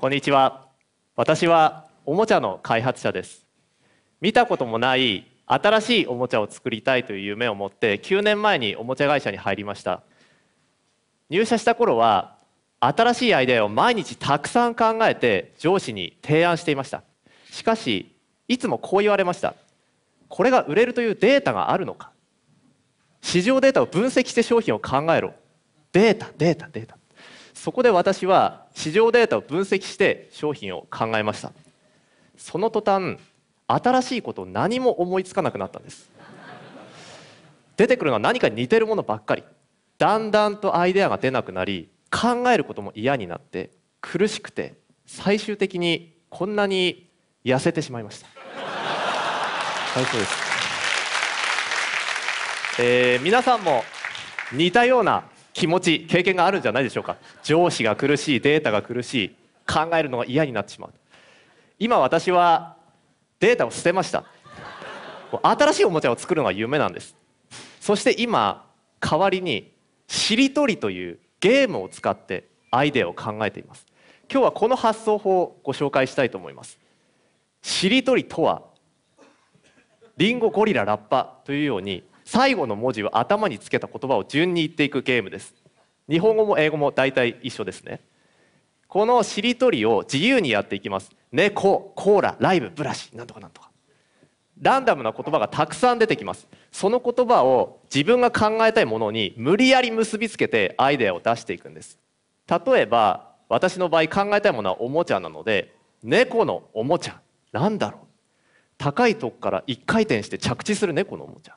[0.00, 0.68] こんにちは。
[1.16, 3.44] 私はおもちゃの開発者です。
[4.20, 10.04] 見たこともない新しいおもちゃを作りたいという夢を持って9年前におもちゃ会社に入りました。
[11.30, 12.36] 入社した頃は
[12.78, 17.02] 新しいアイデアを毎日たくさん考えて上司に提案していました。
[17.50, 18.14] しかし
[18.46, 19.56] いつもこう言われました。
[20.28, 22.12] これが売れるというデータがあるのか。
[23.20, 25.34] 市場データを分析して商品を考えろ。
[25.90, 26.96] データデータデータ。
[27.52, 31.52] そこで私は市場データを分析して商品を考えました。
[32.36, 33.18] その途端
[33.66, 36.08] 新しいことを何も思いつかなくなったんです。
[37.76, 39.42] 出てくるのは何かに似てるものばっかり。
[39.98, 43.70] だんだんとアイデアが出なくなり考えることも嫌になって
[44.00, 47.10] 苦しくて最終的にこんなに
[47.44, 48.28] 痩せてしまいました。
[48.28, 50.34] はいそうです、
[52.78, 53.82] えー、皆さんも
[54.52, 55.24] 似たような
[55.58, 57.16] 気持ち経験があるんじゃないでしょうか。
[57.42, 59.28] 上司が苦しいデータが苦しい
[59.66, 60.92] 考えるのが嫌になってしまう。
[61.80, 62.76] 今私は
[63.40, 64.24] データを捨てました。
[65.42, 67.16] 新しいおもちゃを作るのが夢なんです。
[67.80, 68.66] そして今
[69.00, 69.72] 代わりに
[70.06, 73.84] しりとりというゲームを使ってアイデアを考えています。
[74.30, 76.78] 今日はこの発想法をご紹介したいと思います。
[77.62, 78.62] しりとりとは
[80.16, 85.54] リンゴゴリララッパというように最後の文字を頭につけた言葉を順に言っていくゲームです。
[86.10, 88.00] 日本語も英語も大体一緒ですね。
[88.86, 91.10] このしりとりを自由にやっていきます。
[91.32, 93.70] 猫コーラライブブラシなんとかなんとか。
[94.60, 96.46] ランダムな言葉がたくさん出てきます。
[96.70, 101.98] その言葉を自分が考えたいものに無理やり結びつけてアイデアを出していくんです。
[102.46, 108.06] 例えば私の場合考えたいものはおもちゃなので猫のおもちゃなんだろう。
[108.76, 111.56] 高いとこから一回転して着地する猫のおもちゃ。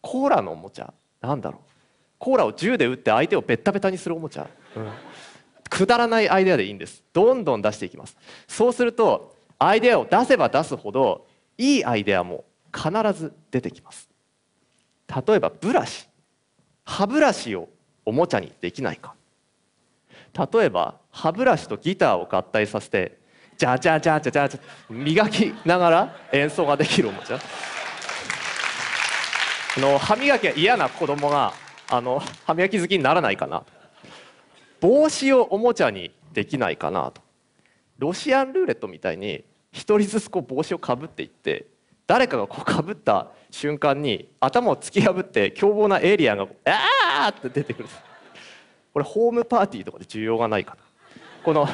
[0.00, 0.92] コーラのおもちゃ？
[1.20, 1.60] なんだろう？
[2.18, 4.46] コーラを銃で撃って相手をベッタベタにするおもちゃ、
[4.76, 4.90] うん、
[5.68, 7.02] くだらないアイデアでいいんです。
[7.12, 8.16] どんどん出していきます。
[8.46, 14.08] そうするとアイデアを出せば出すほどいいアイデアも必ず出てきます。
[15.26, 16.08] 例えばブラシ。
[16.84, 17.68] 歯ブラシを
[18.04, 19.14] おもちゃにできないか。
[20.52, 23.18] 例えば歯ブラシとギターを合体させて
[23.56, 27.38] ジャジャジャジャジャジャ磨きながら演奏ができるおもちゃ。
[29.78, 31.52] あの歯磨きが嫌な子供が
[31.88, 33.62] あの歯磨き好きにならないかな。
[34.80, 37.22] 帽子をおもちゃにできないかなと。
[37.96, 41.66] ロシアンルーレットみたいに一人ずつこう帽子をかぶっていって
[42.08, 47.88] 誰かがこうかぶった瞬間に頭を突き破って凶暴なエイリアンが「あー!」って出てくる。
[48.92, 50.78] これホームパーティーとかで需要がないかな。
[51.44, 51.68] この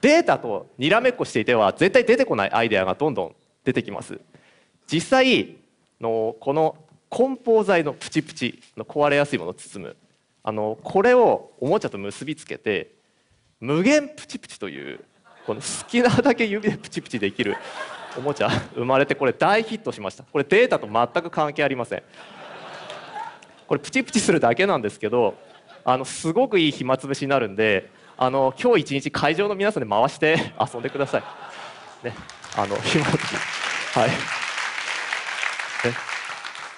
[0.00, 4.18] データとにらめっこしていては絶対出てこないアイデアがどんどん出てきます。
[4.90, 5.56] 実際
[6.00, 6.76] のこの
[7.12, 9.96] 梱包材のプチプチの壊れやすいものを包む。
[10.42, 12.94] あのこれをおもちゃと結びつけて
[13.60, 15.04] 無限プチプチという
[15.46, 17.56] この好きなだけ指でプチプチできる
[18.18, 20.24] おもちゃ生まれてこれ大ヒットしました。
[20.24, 22.02] これデータと全く関係ありません。
[23.68, 25.34] これプチプチするだけなんですけど
[25.84, 31.22] あのすごくいい暇つぶしになるんであの今日一日会場の皆さんで回して遊んでください。
[32.06, 32.14] ね。
[32.56, 33.36] あの暇つぶし。
[33.98, 34.41] はい。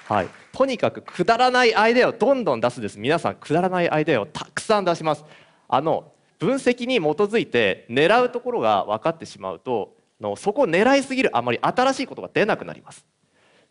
[0.08, 2.98] はい、とにかくくだらないアイデアをどんどん出すです。
[2.98, 5.24] 皆さんくだらないアイデアをたくさん出します。
[5.68, 13.04] あの分析に基づいて狙うところが分かってしまうとのそこを狙いすぎるあまり新しいことが出なくなります。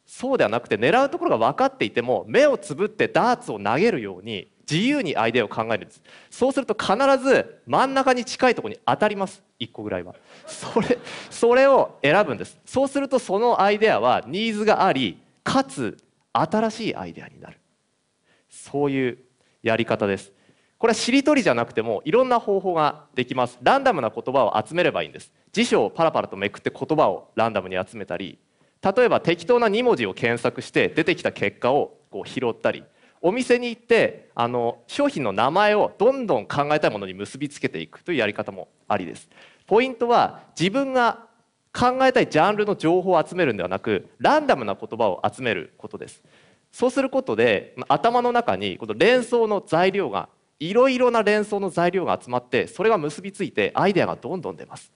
[0.06, 6.02] そうではなくて狙うところが分かっていても目をつぶってダーツを投げるように自由にアイデアを考えるんです。
[6.32, 9.44] そうすると必ず真ん中に近いところに当たります。
[9.60, 10.16] 1個ぐらいは。
[10.48, 10.98] それ
[11.30, 12.60] それを選ぶんです。
[12.66, 15.98] そうするとそのアイデアはニーズがありかつ
[16.34, 17.60] 新しいアイデアになる。
[18.50, 19.18] そういう
[19.62, 20.32] やり方です。
[20.78, 23.58] これはしりとりじゃなくてもいろんな方法ができます。
[23.62, 25.32] ランダムな言葉を集めればいいんです。
[25.54, 28.40] 辞書をパラパラとめくって言葉をランダムに集めたり
[28.82, 32.84] 例えば適当な2文字を検索して出てきた結果をこう拾ったり
[33.22, 39.30] お店に行ってあの商品の名前をどんどん考えたいものに結びつけていくというやり方もありです。
[39.66, 41.28] ポイントは自分が
[41.74, 46.22] 考えたいジャンルの情報を集めるんではなくランダムな言葉を集めることです。
[46.72, 50.30] そうすることで頭の中にこの連想の材料が
[50.60, 54.92] いろいろな連想の材料が集まってそれが結びついてアイデアがどんどん出ます。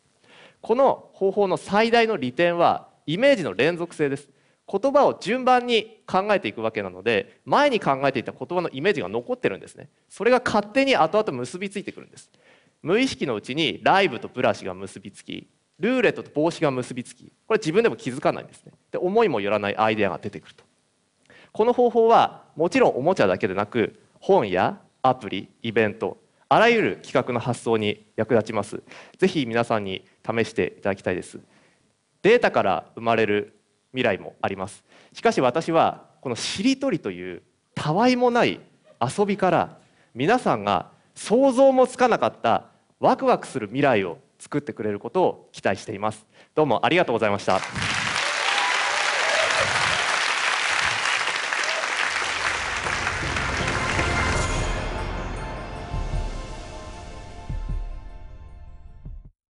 [0.62, 4.30] この方法の最大の利点はイメージの連続性です。
[4.70, 9.90] 言葉を順番に考えていくわけなので前に考えていた言葉のイメージが残ってるんですね。
[10.10, 12.30] それが勝手に後々結びついてくるんです。
[12.84, 15.48] 無意識のうちにライブとブラシが結びつき
[15.80, 18.74] ルーレットと帽子が結びつきこれ自分でも気づかないんですね。
[18.92, 20.64] で思いもよらないアイデアが出てくると。
[21.52, 26.18] この方法はもちろんおもちゃだけでなく本やアプリイベント
[26.50, 28.82] あらゆる企画の発想に役立ちます。
[29.18, 31.40] ぜひ皆さんに試していただきたいです。
[32.22, 33.54] データから生まれる
[33.92, 34.84] 未来もあります。
[35.14, 37.42] しかし私はこのしりとりという
[37.76, 38.60] たわいもない
[39.02, 39.78] 遊びから
[40.14, 42.66] 皆さんが想像もつかなかった
[43.00, 46.26] ワクワクする未来を作ってくれることを期待しています。
[46.56, 47.87] どうもありがとうございました。